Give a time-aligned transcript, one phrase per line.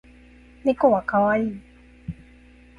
[0.63, 1.61] 猫は可愛い